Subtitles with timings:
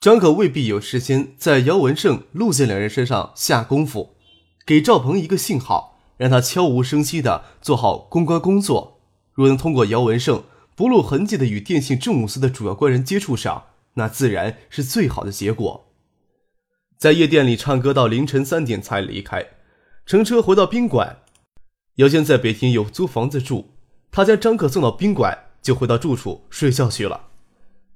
[0.00, 4.14] 张可未必有时间在姚文胜、陆建两人身上下功夫，
[4.64, 9.00] 给赵鹏一个信号，让他悄无声息的做好公关工作。
[9.34, 10.44] 若能通过姚文胜
[10.76, 15.88] 不露痕迹的与电信政务司的主要官人接触上，那自然是最好的结果。
[16.96, 19.46] 在夜店里唱歌到凌晨三点才离开，
[20.06, 21.18] 乘车回到宾馆。
[21.96, 23.70] 姚坚在北京有租房子住，
[24.12, 27.30] 他将张可送到宾馆，就回到住处睡觉去了。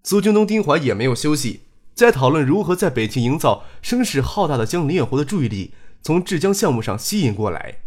[0.03, 1.61] 苏京东、丁怀也没有休息。
[1.95, 7.81] 在讨论如何在北京营造声势浩大的将林远湖的注意力从浙江项目上吸引过来。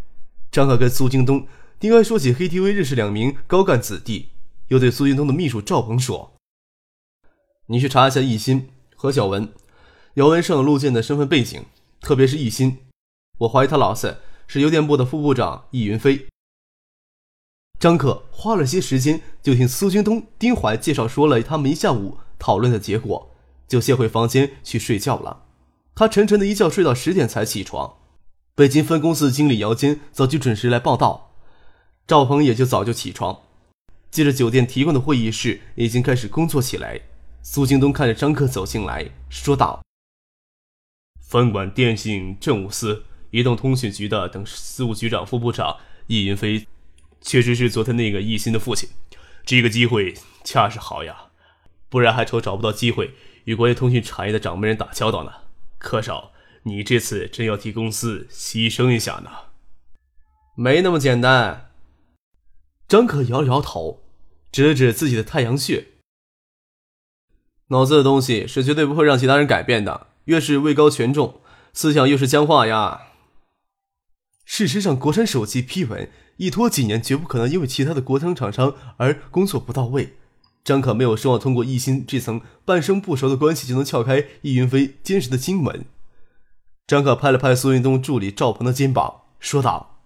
[0.50, 1.46] 张可跟苏京东、
[1.78, 4.28] 丁安说起 KTV 认识两名高干子弟，
[4.68, 6.32] 又对苏京东的秘书赵鹏说
[7.66, 9.52] ：“你去查一下易鑫、何小文、
[10.14, 11.64] 姚文胜、陆建的身份背景，
[12.00, 12.78] 特别是易鑫，
[13.38, 16.26] 我怀疑他老三是邮电部的副部长易云飞。”
[17.78, 23.35] 张可花了些时间，就听苏京东、丁怀介绍说了他们一下午讨论的结果。
[23.66, 25.44] 就先回房间去睡觉了。
[25.94, 27.96] 他沉沉的一觉睡到十点才起床。
[28.54, 31.34] 北京分公司经理姚坚早就准时来报道，
[32.06, 33.42] 赵鹏也就早就起床。
[34.10, 37.00] 借着酒店提供的会议室，已经开始工作起来。
[37.42, 39.82] 苏京东看着张克走进来说道
[41.20, 46.66] ：“分管电信政务司、移动通讯局的等司务局长副部长易云飞，
[47.20, 48.88] 确实是昨天那个易鑫的父亲。
[49.44, 51.26] 这个机会恰是好呀，
[51.88, 53.14] 不然还愁找不到机会。”
[53.46, 55.32] 与国内通讯产业的掌门人打交道呢，
[55.78, 56.32] 柯少，
[56.64, 59.30] 你这次真要替公司牺牲一下呢？
[60.56, 61.70] 没那么简单。
[62.88, 64.02] 张可摇了摇头，
[64.50, 65.86] 指了指自己的太阳穴。
[67.68, 71.40] 脑子的东西是绝对不会让其他人改变的，越是位高权重，
[71.72, 73.08] 思想越是僵化呀。
[74.44, 80.16] 事实上，国产手机批文一拖几年，绝不可能因为其他的国产厂商而工作不到位。
[80.66, 85.84] 张可没有奢望通过易鑫这层半生不熟的关系就能撬开易云飞坚实的心门。
[86.88, 90.00] 张可拍了拍苏云东助理赵鹏的肩膀，说道：“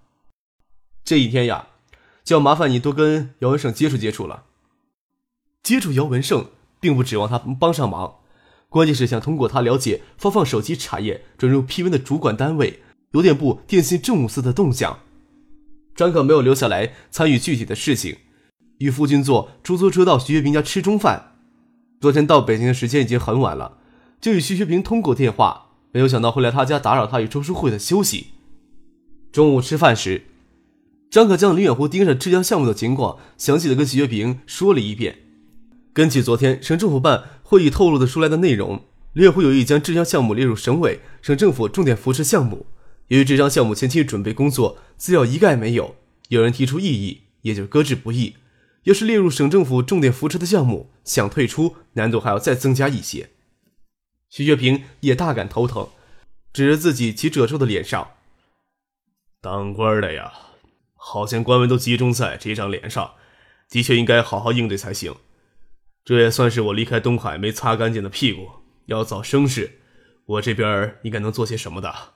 [1.03, 1.69] 这一天呀，
[2.22, 4.44] 就要麻烦你多跟姚文胜接触接触了。
[5.62, 8.16] 接触姚文胜，并不指望他帮上忙，
[8.69, 12.82] 关键是想通过他了解发放手机产业转入批文的主管单位
[13.12, 15.00] 邮电部电信政务司的动向。”
[15.97, 18.19] 张可没有留下来参与具体的事情。
[18.80, 21.36] 与夫君坐出租车到徐学平家吃中饭。
[22.00, 23.78] 昨天到北京的时间已经很晚了，
[24.20, 28.28] 就与徐学平通过电话，没有想到会来他家打扰他与周书慧的休息。
[29.30, 30.22] 中午吃饭时，
[31.10, 35.19] 张可将林远湖盯上浙江项目的情况详细的跟徐学平说了一遍。
[35.92, 38.82] 根据昨天省政府办会议透露的出来的内容，
[39.12, 42.64] 林远湖有意将浙江项目列入省委、省政府重点扶持项目。
[43.08, 45.96] 由于浙江项目前期准备工作资料一概没有，
[46.28, 48.36] 有人提出异议，也就搁置不议。
[48.84, 53.30] 要是列入省政府重点扶持的项目，想退出难度还要再增加一些。
[54.28, 55.88] 徐学平也大感头疼，
[56.52, 58.12] 指着自己起褶皱的脸上
[59.42, 60.32] ：“当官的呀，
[60.94, 63.14] 好像官文都集中在这张脸上，
[63.69, 65.14] 的确应该好好应对才行。
[66.04, 68.48] 这也算是我离开东海没擦干净的屁股。
[68.86, 69.78] 要造声势，
[70.26, 72.14] 我这边应该能做些什么的。”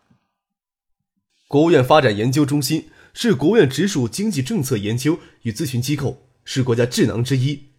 [1.46, 6.26] 国务院发展研究中心是国务院直属经济政策研究与咨询机构。
[6.44, 7.70] 是国家智囊之一，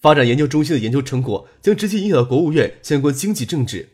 [0.00, 3.88] 发展研究中心的研究成果将直接影响到国务院相关经济政治。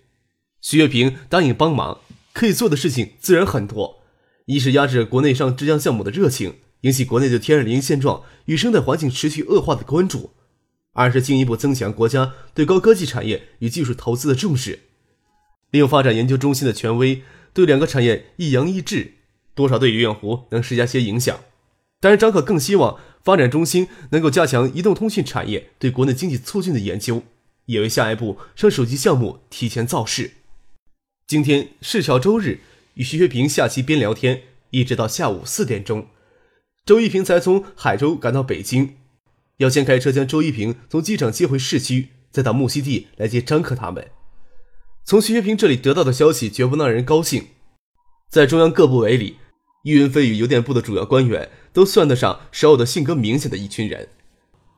[0.61, 2.01] 徐月平答应帮忙，
[2.33, 4.03] 可以做的事情自然很多：
[4.47, 10.31] 一是压制国内上浙江项目的热情，引起国内对天然林现状与生态环境持续恶化的关注；
[10.93, 14.81] 二是进一步增强国家对高科技产业与技术投资的重视，
[15.71, 17.23] 利用发展研究中心的权威，
[17.53, 19.15] 对两个产业一扬一制，
[19.55, 21.39] 多少对于远湖能施加些影响。
[22.07, 23.01] 但是张可更希望。
[23.25, 27.25] 发展中心能够加强移动通讯产业对国内经济促进的研究，
[27.65, 30.31] 也为下一步上手机项目提前造势。
[31.27, 32.61] 今天是小周日，
[32.95, 36.07] 与徐学平下棋边聊天，一直到下午四点钟，
[36.85, 38.95] 周一平才从海州赶到北京，
[39.57, 44.07] 要先开车将周一平从机场接回市区，再到木樨地来接张克他们。
[45.05, 47.49] 从徐学平这里得到的消息绝不让人高兴，
[48.31, 49.39] 在中央各部委里。
[49.87, 54.09] 易云飞与邮电部的主要官员都算得上少有的性格明显的一群人。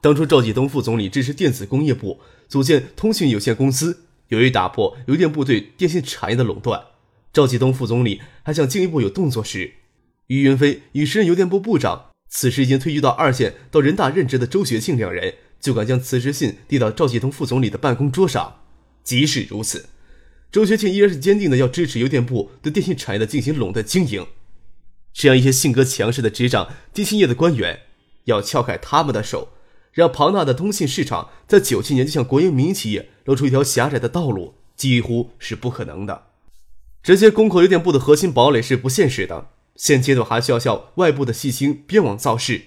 [0.02, 6.78] 当初赵继东副总理支持电子工业部组建通讯有限公司，有意打破邮电部对电信产业的垄断。
[7.32, 9.72] 赵继东副总理还想进一步有动作时，
[10.26, 18.56] 于云飞与时任邮电部部长，此时已经退居到二线到人大任职的周学庆两人，就敢将辞职信递到赵继东副总理的办公桌上。
[19.02, 19.86] 即使如此，
[20.52, 24.26] 周学庆依然是坚定的要支持邮电部对电信产业的进行垄断经营。
[25.18, 27.80] 这样一些性格强势的执掌电信业的官员，
[28.26, 29.48] 要撬开他们的手，
[29.90, 36.28] 让庞大的通信市场在九七年就向国营民营企业露出一条狭窄的道路，几乎是不可能的。
[37.02, 42.66] 直接攻克邮电部的核心堡垒是不现实的，现阶段还需要向外部的细心编网造势。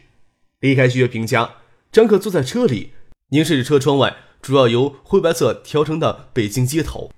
[0.60, 1.52] 离开徐月平家，
[1.90, 2.92] 张可坐在车里，
[3.30, 7.12] 凝视着车窗外主要由灰白色调成的北京街头。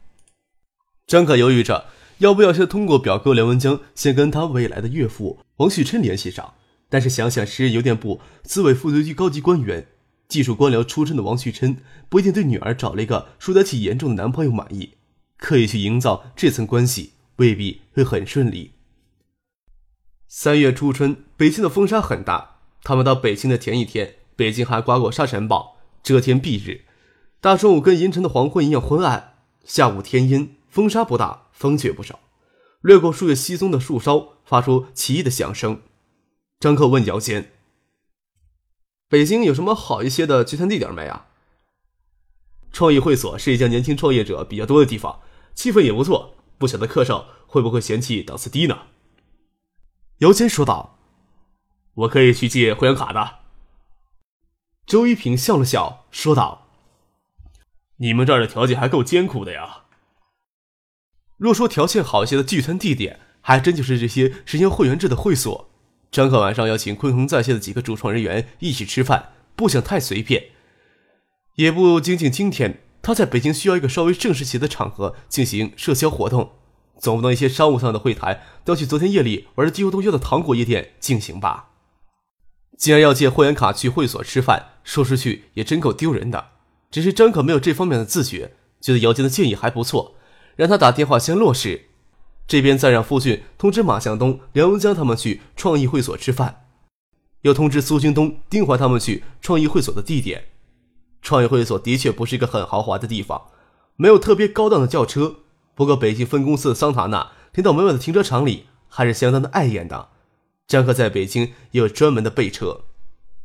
[1.07, 1.87] 张可犹豫着，
[2.23, 6.53] 要不要先通过表哥梁文江，先跟他未来的岳父王旭琛联系上。
[6.87, 9.87] 但是想想时任邮电部资委副局高级官员、
[10.29, 11.75] 技术官僚出身的王旭琛，
[12.07, 14.93] 不一定对女儿找了一个输得起严重的男朋友满意。
[15.37, 18.71] 刻意去营造这层关系，未必会很顺利。
[20.29, 22.59] 三月初春，北京的风沙很大。
[22.83, 26.85] 他们到北京的前一天，北京还刮过沙尘暴，遮天蔽日。
[27.41, 29.33] 大中午跟银城的黄昏一样昏暗，
[29.65, 32.19] 下午天阴，风沙不大，风却不少。
[32.81, 35.81] 掠过树叶稀松的树梢，发出奇异的响声。
[36.59, 37.53] 张克问姚坚
[39.07, 41.27] ：“北京有什么好一些的聚餐地点没啊？”
[42.73, 45.21] 创意会所是一家年轻创业者比较多的地方。
[45.53, 48.87] 气氛也不错，不晓得客少会不会嫌弃档次低呢？
[50.17, 50.97] 姚谦说道
[51.93, 53.39] ：“我可以去借会员卡的。”
[54.87, 56.67] 周一平笑了笑说道
[57.97, 59.82] ：“你们这儿的条件还够艰苦的呀。
[61.43, 65.69] 若说条件好一些的聚餐地点，还真就是这些实行会员制的会所。
[66.09, 70.45] 张可晚上要请鲲鹏在线的几个主创人员一起吃饭，不想太随便，
[71.55, 76.53] 也不仅仅今天。”他在北京需要一个稍微正式些的场合进行社交活动，
[76.97, 81.71] 总不能一些商务上的会谈都要去昨天夜里玩的几乎通宵的糖果夜店进行吧？
[82.77, 86.51] 既然要借会员卡去会所吃饭，说出去也真够丢人的。
[86.89, 90.15] 只是张可没有这方面的自觉，觉得姚坚的建议还不错，
[90.55, 91.85] 让他打电话先落实，
[92.47, 96.65] 这边再让傅俊通知马向东、梁文江他们去创意会所吃饭，
[97.41, 100.45] 又通知苏军东、丁怀他们去创意会所的地点。
[101.21, 103.43] 创意会所的确不是一个很豪华的地方，
[103.95, 105.37] 没有特别高档的轿车。
[105.73, 110.09] 不过北京分公司的桑塔纳停到门外的停车场里还是相当的碍眼的。
[110.67, 112.81] 张克在北京也有专门的备车。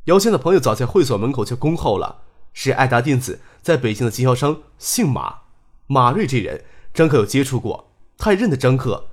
[0.05, 2.23] 姚谦的朋友早在会所门口就恭候了，
[2.53, 5.37] 是爱达电子在北京的经销商，姓马，
[5.87, 6.65] 马瑞这人，
[6.99, 9.07] 张克有接触过，他也认得张克。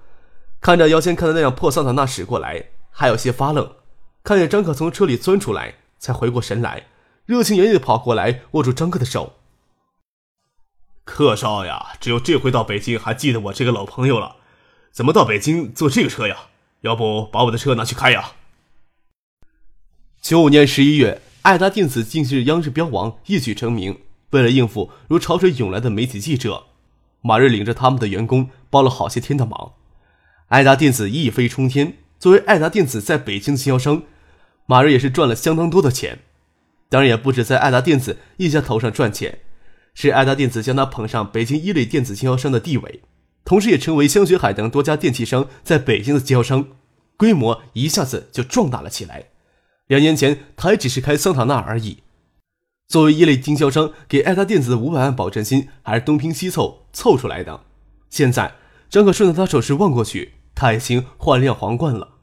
[0.60, 3.76] 看着姚谦看的那辆破桑塔纳驶过来，还有些发愣。
[4.24, 6.88] 看见张克从车里钻出来，才回过神来。
[7.28, 9.34] 热情洋溢的跑过来，握住张克的手。
[11.04, 14.38] 克少呀，只有这回到北京还记得我这个老朋友了。
[14.92, 16.48] 怎么到北京坐这个车呀？
[16.82, 18.32] 要不把我的车拿去开呀？
[20.20, 24.02] 九五年十一月，爱达电子竟是央视标王，一举成名。
[24.32, 26.64] 为了应付如潮水涌来的媒体记者，
[27.26, 29.74] 马瑞领着他们的员工帮了好些天的忙。
[30.50, 34.04] 爱达电子一飞冲天，作为爱达电子在北京经销商，
[34.68, 36.20] 马瑞也是赚了相当多的钱。
[36.88, 39.40] 当然也不止在爱达电子一家头上赚钱，
[39.96, 43.02] 是爱达电子将他捧上北京一类电子经销商的地位，
[43.44, 46.68] 同时也成为香雪海等多家电器商在北京的经销商，
[47.18, 49.30] 规模一下子就壮大了起来。
[49.88, 52.04] 两年前他还只是开桑塔纳而已，
[52.88, 57.66] 作为一类经销商，给爱达电子的五百万保证金还是东拼西凑凑出来的。
[58.10, 58.56] 现在
[58.90, 62.16] 张可顺着他手势望过去，他已经换辆皇冠了。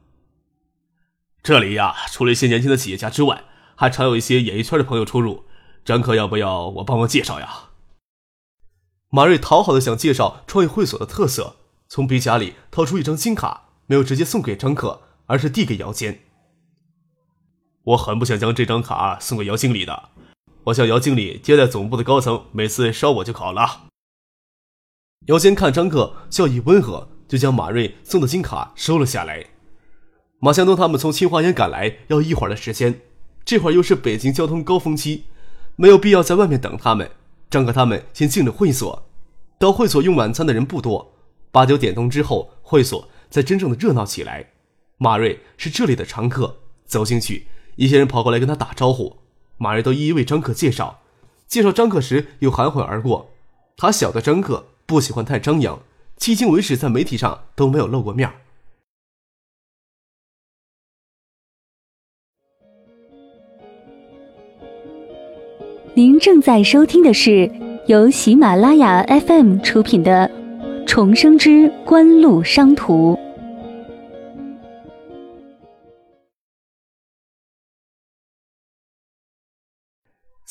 [1.41, 3.45] 这里呀，除了一些年轻的企业家之外。
[3.75, 5.45] 还常有一些演艺圈的朋友出入，
[5.83, 7.71] 张可要不要我帮忙介绍呀？
[9.09, 11.55] 马瑞讨好的想介绍创业会所的特色，
[11.89, 16.19] 从皮夹里掏出一张金卡，没有直接送给张可，而是递给姚坚。
[17.83, 20.09] 我很不想将这张卡送给姚经理的，
[20.65, 23.87] 我向姚经理接待总部的高层，每次烧我就好了。
[25.27, 29.47] 姚坚看张克笑意温和，就将马瑞送的金卡收了下来。
[30.39, 33.01] 马向东他们从清华园赶来，要一会儿的时间。
[33.43, 35.25] 这会儿又是北京交通高峰期，
[35.75, 37.11] 没有必要在外面等他们。
[37.49, 39.05] 张克他们先进了会所，
[39.59, 41.13] 到会所用晚餐的人不多。
[41.51, 44.51] 八九点钟之后，会所才真正的热闹起来。
[44.97, 49.17] 马瑞是这里的常客，走进去，一些人跑过来跟他打招呼，
[49.63, 50.99] 马瑞都一一为张克介绍。
[51.47, 53.29] 介绍张克时又含混而过。
[53.77, 55.79] 他晓得张克不喜欢太张扬，
[56.19, 58.29] 迄今为止在媒体上都没有露过面。
[65.95, 67.49] 您正在收听的是
[67.87, 70.29] 由喜马拉雅 FM 出品的
[70.85, 73.17] 《重生之官路商途。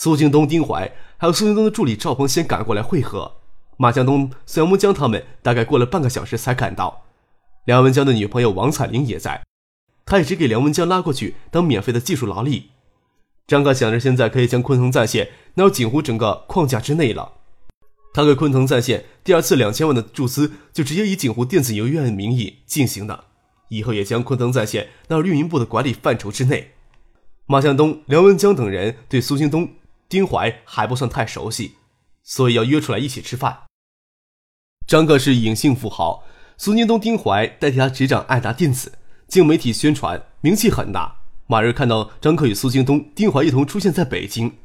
[0.03, 3.37] 苏京东、丁怀还有苏京东的助理赵鹏先赶过来会合。
[3.77, 7.05] 马向东、孙杨文江他们大概过了半个小时才赶到。
[7.67, 9.45] 梁文江的女朋友王彩玲也在，
[10.05, 12.71] 他也只给梁文江拉过去当免费的技术劳力。
[13.47, 17.35] 张克想着现在可以将昆腾在线纳入锦湖整个框架之内了。
[18.13, 23.27] 他给昆腾在线第二次两千万的注资，就直接以锦湖电子游院的名义进行的，
[23.69, 26.73] 以后也将昆腾在线纳入运营部的管理范畴之内。
[27.47, 29.69] 马向东、梁文江等人对苏京东。
[30.13, 31.77] 丁怀还不算太熟悉，
[32.23, 33.63] 所以要约出来一起吃饭。
[34.87, 36.23] 张克是隐性富豪，
[36.59, 41.17] 苏京东、丁怀代替他执掌爱达电子，经媒体宣传，名气很大。
[41.47, 44.59] 马日看到张克与苏京东、丁怀一同出现在北京，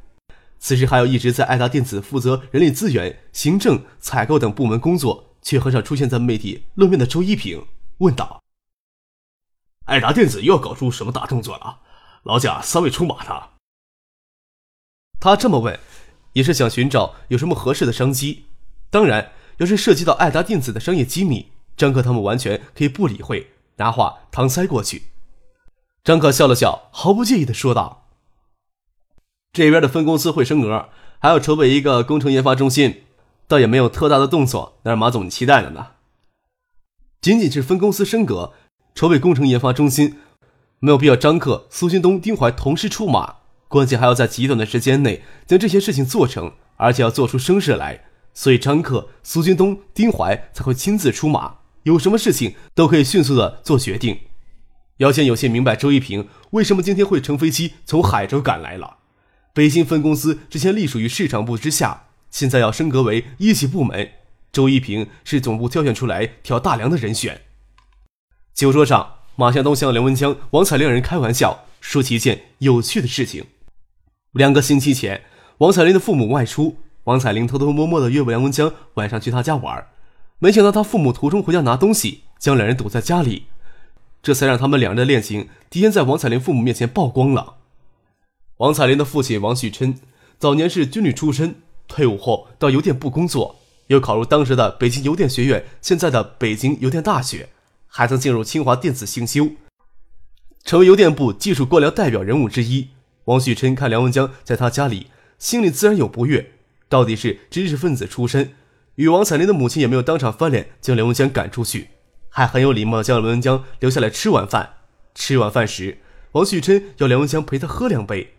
[0.58, 7.64] 此时还有一直在爱达电子负责人力资源、行政、采购等部门工作，却很少出现在媒体露面的周一平
[8.00, 8.42] 问道
[9.88, 11.78] ：“爱达电子又要搞出什么大动作了？
[12.24, 13.52] 老贾三位出马了。”
[15.20, 15.78] 他这么问，
[16.34, 18.44] 也是想寻找有什么合适的商机。
[18.90, 25.02] 当然，要是涉及到爱达电子的商业机密，张克他们完全可以不理会，拿话搪塞过去。
[26.04, 28.06] 张克笑了笑，毫不介意的说道
[29.52, 33.02] ：“这边的分公司会升格，还要筹备一个工程研发中心，
[33.46, 35.88] 倒也没有特大的动作，那是马总期待的呢。
[37.20, 38.54] 仅仅是分公司升格，
[38.94, 40.18] 筹备工程研发中心，
[40.78, 43.37] 没有必要张克、苏新东、丁怀同时出马。”
[43.68, 51.58] 关键还要在极短的时间内将这些事情做成，而且要做出声势来，所以张克、苏军东、丁怀才会亲自出马。
[51.82, 54.18] 有什么事情都可以迅速的做决定。
[54.98, 58.96] 姚谦有些明白周一平为什么今天会乘飞机从海州赶来了。
[59.52, 64.10] 北京分公司之前隶属于市场部之下，现在要升格为一级部门，
[64.50, 67.42] 周一平是总部挑选出来挑大梁的人选。
[68.54, 73.46] 酒桌上，马向东向梁文江、王彩两人开玩笑，说起一件有趣的事情。
[74.32, 75.22] 两个星期前，
[75.58, 79.86] 王彩玲的父母外出，王彩玲偷偷摸摸的约梁文江晚上去他家玩，
[80.38, 83.44] 没想到他父母途中回家拿东西，将两人堵在家里，
[84.22, 87.54] 这才让他们两人的恋情提前在王彩玲父母面前曝光了。
[88.58, 89.98] 王彩玲的父亲王旭琛
[90.38, 91.54] 早年是军旅出身，
[91.86, 93.56] 退伍后到邮电部工作，
[93.86, 97.48] 又考入当时的北京邮电学院，现在的北京邮电大学，
[97.86, 99.52] 还曾进入清华电子信修，
[100.64, 102.88] 成为邮电部技术官僚代表人物之一。
[103.28, 105.08] 王旭琛看梁文江在他家里，
[105.38, 106.52] 心里自然有不悦。
[106.88, 108.54] 到底是知识分子出身，
[108.94, 111.88] 与王彩玲的母亲也没有当场翻脸将梁文江赶出去，
[112.30, 114.76] 还很有礼貌将梁文江留下来吃晚饭。
[115.14, 115.98] 吃晚饭时，
[116.32, 118.32] 王旭琛要梁文江陪他喝两杯。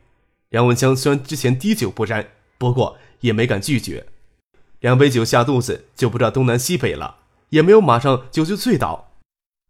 [0.49, 4.07] 梁文江虽然之前滴酒不沾，不过也没敢拒绝。
[4.79, 7.17] 两杯酒下肚子就不知道东南西北了，
[7.49, 9.11] 也没有马上酒就醉倒。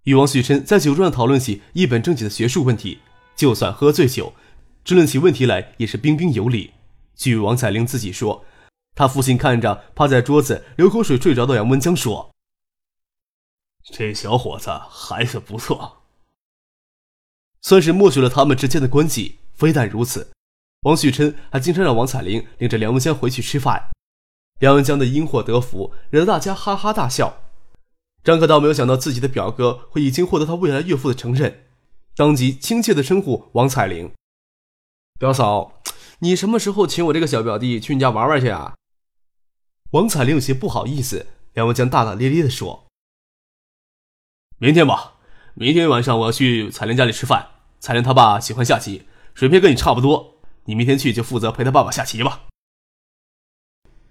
[0.03, 2.99] 与王旭琛在酒桌上讨论起一本正经的学术问题，
[3.35, 4.31] 就算喝醉酒。
[4.89, 6.73] 争论起问题来也是彬彬有礼。
[7.15, 8.43] 据王彩玲自己说，
[8.95, 12.31] 她父亲看着趴在桌子流口水睡着的杨文江说
[13.85, 16.01] ：“这小伙子还是不错，
[17.61, 19.37] 算是默许了他们之间的关系。
[19.53, 20.31] 非但如此，
[20.81, 23.91] 王旭琛还经常让王彩玲领着梁文江回去吃饭。
[24.57, 27.43] 梁文江的因祸得福，惹得大家哈哈大笑。
[28.23, 31.65] 张克道没有想到自己的表哥会已经获得他未来岳父的承认，
[32.15, 34.11] 当即亲切的称呼王彩玲。
[35.19, 35.81] 表嫂，
[36.19, 38.75] 你什么时候请我这个小表弟去你家玩玩去啊？
[39.91, 41.27] 王彩玲有些不好意思。
[41.53, 42.85] 梁文江大大咧咧地说
[44.59, 45.15] ：“明天吧，
[45.55, 47.49] 明天晚上我要去彩玲家里吃饭。
[47.81, 50.35] 彩玲她爸喜欢下棋，水平跟你差不多。
[50.65, 52.43] 你明天去就负责陪她爸爸下棋吧。”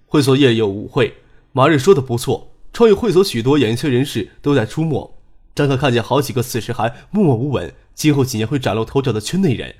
[0.05, 1.23] 会所夜有舞会，
[1.53, 5.19] 马瑞说的不错，创意会所许多演艺圈人士都在出没。
[5.55, 9.75] 张克看见好几个此时还默默无闻，今后几年会崭露头角的圈内人。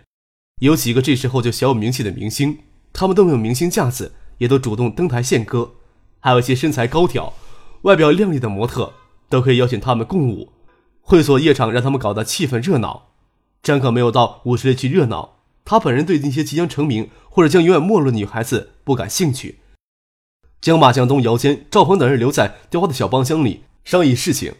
[0.61, 2.59] 有几个这时候就小有名气的明星，
[2.93, 5.73] 他们都没有明星架子，也都主动登台献歌。
[6.21, 7.33] 还有一些身材高挑、
[7.83, 8.93] 外表靓丽的模特，
[9.29, 10.53] 都可以邀请他们共舞。
[11.01, 13.11] 会所夜场让他们搞得气氛热闹。
[13.63, 19.61] 张可没有到舞池里去热闹，他本人对那些即将成名或者将永远没落的女孩子不感兴趣。
[20.61, 24.53] 将马向东、姚坚、赵鹏等人留在雕花的小包厢里商议事情。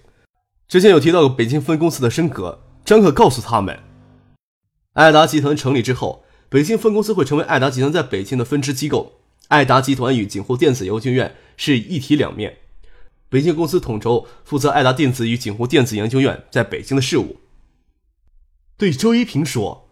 [0.69, 3.77] 之前有提到过北京分公司的升格，张可告诉他们。
[4.99, 9.21] 爱达集团成立之后，北京分公司会成为爱达集团在北京的分支机构。
[9.47, 12.57] 爱达集团与锦湖电子研究院是一体两面，
[13.29, 17.37] 北京公司统筹负责爱达电子与锦湖电子研究院在北京的事务。
[18.77, 19.89] 对周一平说：“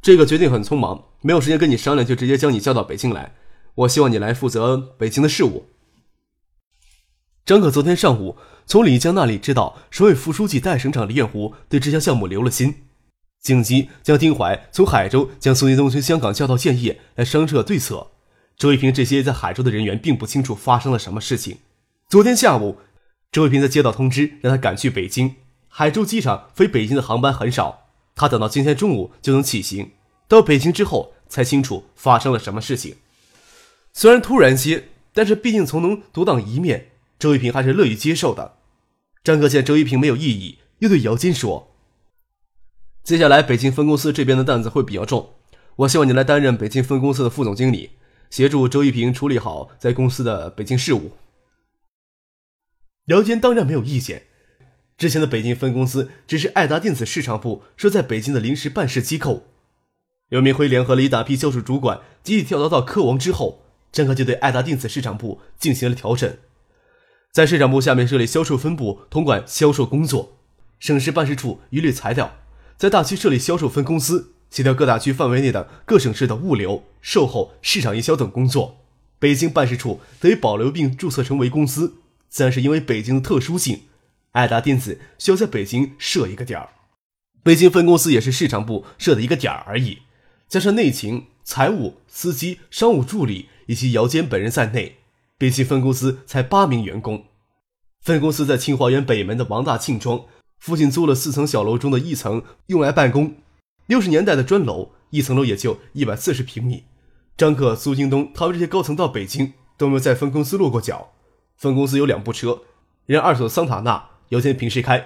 [0.00, 3.34] 这个决定很匆忙，没有时间跟你商量，就直接将你叫到北京来。
[3.74, 5.66] 我希望你来负责北京的事务。”
[7.44, 12.86] 张可昨天上午从李江那里知道，省委副书记代省长李彦湖对这项项目留了心，
[13.40, 18.08] 紧急将丁怀从海州将宋金东从香港叫到建业来商策对策。
[18.56, 21.58] 周一平这些在海州的人员并不清楚发生了什么事情。
[22.08, 22.76] 昨天下午，
[23.32, 25.36] 周一平才接到通知，让他赶去北京。
[25.68, 29.92] 海州机场飞北京的航班很少，他等到今天中午就能起行。
[30.28, 32.96] 到北京之后才清楚发生了什么事情。
[33.94, 38.56] 虽然突然些，但是毕竟从能独当一面，周一平还是乐于接受的。
[39.24, 41.69] 张哥见周一平没有异议，又对姚坚说
[43.02, 45.30] ：“接下来北京分公司这边的担子会比较重，
[45.76, 47.90] 我希望你来担任北京分公司的副总经理。”
[48.30, 51.10] 协助周一平处理好在公司的北京事务。
[53.06, 54.26] 姚坚当然没有意见。
[54.96, 59.48] 之前的北京分公司只是爱达电子市场部设在北京的临时办事机构。
[60.28, 66.36] 刘明辉联合了一大批销售主管，集体跳槽到科王之后，张克就对爱达电子市场部进行了调整，
[67.32, 70.36] 在市场部下面设立销售分部，统管销售工作；
[70.78, 72.38] 省市办事处一律裁掉，
[72.80, 74.32] 在大区设立销售分公司。
[74.48, 78.78] 协调各大区范围内的各省市的物流、售后、市场营销等工作。
[79.18, 81.98] 北京办事处得以保留并注册成为公司，
[82.30, 83.82] 自然是因为北京的特殊性。
[84.32, 86.70] 爱达电子需要在北京设一个点儿，
[87.42, 89.98] 北京分公司也是市场部设的一个点儿而已。
[90.48, 94.96] 加上内勤、财务、司机、商务助理以及姚坚本人在内，
[95.36, 97.26] 北京分公司才八名员工。
[98.00, 100.24] 分公司在清华园北门的王大庆庄
[100.60, 103.34] 附近租了四层小楼中的一层用来办公。
[103.86, 106.84] 六十年代的砖楼，一层楼也就一百四十平米。
[107.36, 111.12] 张克、苏京东他们这些高层到北京都没有在分公司落过脚。
[111.56, 112.62] 分公司有两部车，
[113.06, 114.98] 一辆二手桑塔纳，姚坚平时开；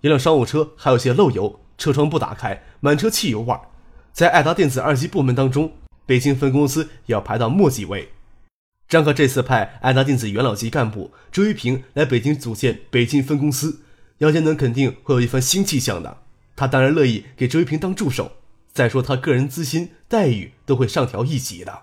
[0.00, 3.56] 一辆商务车，还有些漏油，车窗不打开，满车汽油味。
[4.12, 5.72] 在爱达电子二级部门当中，
[6.04, 8.10] 北京分公司也要排到末几位。
[8.88, 13.82] 张克这次派爱达电子元老级干部周玉平来北京组建北京分公司，
[14.18, 16.22] 姚建能肯定会有一番新气象的。
[16.56, 18.32] 他当然乐意给周一平当助手。
[18.72, 21.82] 再说，他个人资薪待遇都会上调一级的。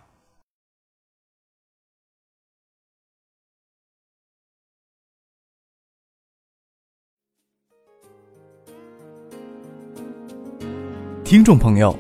[11.24, 11.98] 听众朋友，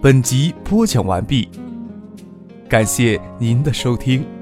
[0.00, 1.48] 本集播讲完毕，
[2.68, 4.39] 感谢您的收听。